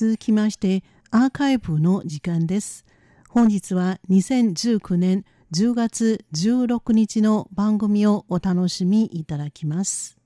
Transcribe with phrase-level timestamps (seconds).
[0.00, 2.84] 続きましてアーカイブの時間です。
[3.30, 10.16] 本日は2019年10月16日の番組をお楽しみいただきます。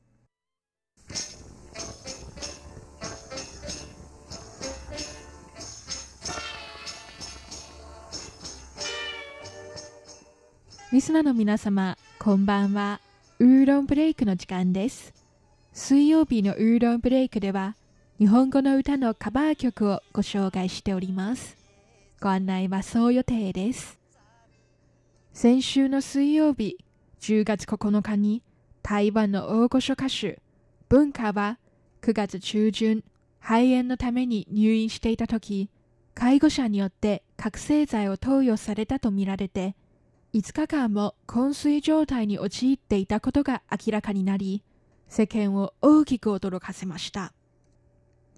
[10.93, 13.01] リスナーの皆様、こんばんは。
[13.39, 15.15] ウーロンブレイクの時間です。
[15.73, 17.75] 水曜日のウーロンブレイクでは、
[18.19, 21.57] 日本語の歌のカバー曲をご紹介しております。
[22.21, 23.99] ご案内はそう予定です。
[25.33, 26.77] 先週の水曜日、
[27.21, 28.43] 10月9日に
[28.83, 30.41] 台湾の大御所歌手、
[30.89, 31.59] 文化は
[32.03, 33.03] 9月中旬、
[33.41, 35.71] 肺炎のために入院していた時、
[36.15, 39.75] 介護者によって覚醒剤を投与されたとみられて、
[40.35, 44.63] 5日間も昏睡状態に陥っていたことが明らかになり、
[45.09, 47.33] 世間を大きく驚かせました。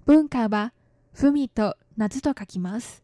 [0.05, 0.71] 文化は、
[1.13, 3.03] 文と夏と書きます。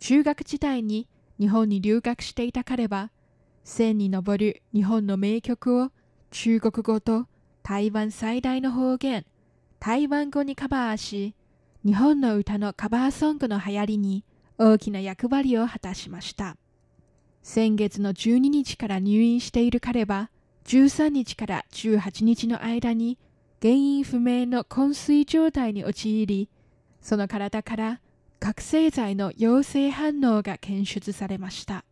[0.00, 1.06] 中学時代に
[1.38, 3.12] 日本に留学していた彼は、
[3.62, 5.92] 千に上る日本の名曲を
[6.32, 7.28] 中国語と
[7.62, 9.26] 台湾最大の方言、
[9.78, 11.36] 台湾語にカバーし、
[11.84, 14.24] 日本の歌のカバーソングの流行りに
[14.58, 16.56] 大きな役割を果たしました。
[17.44, 20.30] 先月の12日から入院している彼は、
[20.64, 23.18] 13日から18日の間に
[23.60, 26.48] 原因不明の昏睡状態に陥り、
[27.00, 28.00] その体から
[28.38, 31.84] 覚醒剤の陽性反応が検出されました。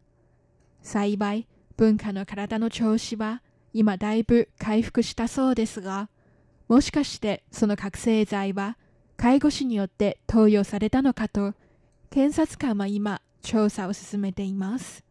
[0.83, 3.43] 幸い、文化の体の調子は
[3.73, 6.09] 今だいぶ回復したそうですが、
[6.69, 8.79] もしかしてその覚醒剤は
[9.17, 11.55] 介護士によって投与されたのかと、
[12.11, 15.05] 検察官は今調査を進めています。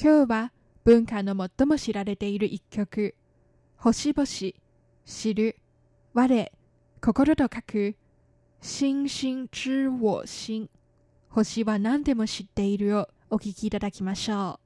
[0.00, 0.52] 今日は
[0.84, 3.14] 文化の最も知られている一曲、
[3.76, 4.54] 星々、
[5.04, 5.56] 知る、
[6.16, 6.52] 我、
[7.00, 7.96] 心と書く、
[8.62, 10.70] 星星知我心。
[11.28, 14.60] 星は何でも知っているをお聴きいただきましょ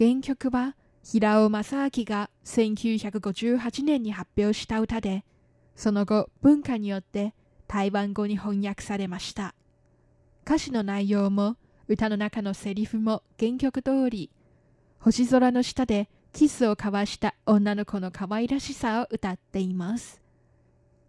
[0.00, 0.04] う。
[0.04, 5.24] 原曲は平尾正明が1958年に発表した歌で、
[5.76, 7.34] その後文化によって
[7.68, 9.54] 台湾語に翻訳されました。
[10.44, 14.28] 歌詞の内容も歌の中のセリフも原曲通り、
[14.98, 20.21] 星空の下でキスを交わした女の子の可愛らしさを歌っています。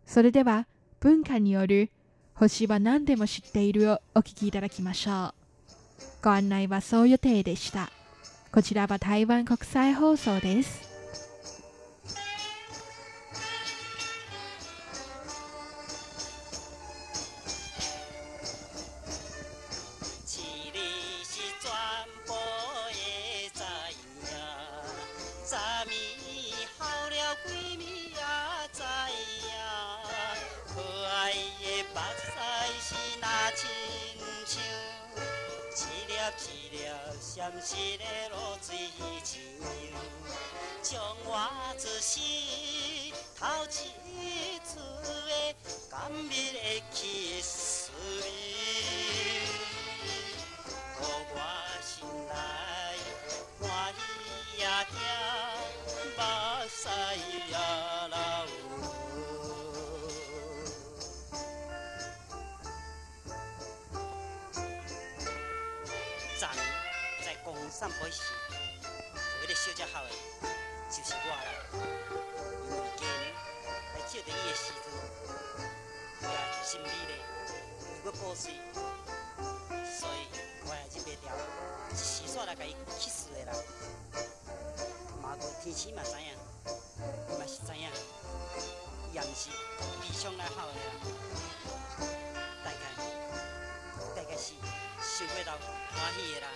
[0.06, 0.68] それでは
[1.00, 1.90] 文化による
[2.36, 5.34] 星は何でも知っているをお聞きいただきましょう。
[6.24, 7.90] ご案内はそう予定でした。
[8.52, 10.92] こちらは台湾国際放送です。
[37.66, 39.40] 一个落水伊像，
[40.81, 42.19] 将我自私
[43.40, 43.66] 头
[44.06, 44.79] 一次
[45.28, 45.56] 的
[45.90, 46.59] 甘蜜的
[46.91, 47.90] 气死
[48.22, 48.28] 你。
[51.00, 51.35] 我我
[51.81, 51.96] 心
[52.28, 52.31] 内
[53.62, 53.97] 欢喜
[54.59, 54.94] 也痛，
[56.18, 56.19] 目
[56.68, 56.78] 屎
[57.50, 57.56] 也
[58.09, 58.16] 流。
[67.72, 68.22] 散步时，
[69.39, 70.09] 有一个小姐好的，
[70.89, 71.50] 就是我啦。
[72.63, 73.25] 因为家呢，
[73.95, 74.85] 来照着伊的时阵，
[76.29, 77.11] 也心里咧
[77.97, 78.53] 有个破碎，
[80.00, 80.28] 所以
[80.66, 81.34] 我也忍袂掉，
[81.91, 83.53] 一时煞来甲伊气死的啦。
[85.22, 86.38] 马过天气嘛知影，
[87.29, 87.90] 伊嘛是知影，
[89.11, 89.50] 伊也毋是
[90.01, 90.79] 悲伤来好的啦。
[92.63, 92.78] 大概
[94.16, 94.53] 大概是
[95.01, 96.47] 想袂到欢喜的啦。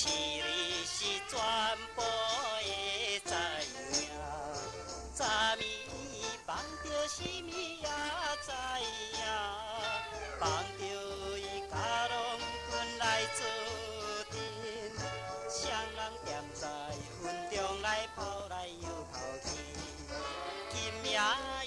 [0.00, 0.96] 是你是
[1.28, 1.34] 全
[1.96, 1.98] 部
[2.62, 2.70] 的
[3.26, 3.34] 知
[3.98, 4.06] 影，
[5.12, 5.26] 昨暝
[6.46, 7.82] 梦到什么也
[8.46, 9.18] 知影，
[10.38, 10.46] 梦
[10.78, 10.80] 到
[11.36, 11.74] 伊甲
[12.06, 12.14] 龙
[12.70, 12.70] 卷
[13.00, 13.02] 来
[13.34, 13.40] 做
[14.30, 14.38] 阵，
[15.50, 15.58] 双
[15.96, 16.62] 人站在
[17.24, 19.50] 云中来跑来又跑去，
[20.70, 20.78] 今
[21.10, 21.57] 夜。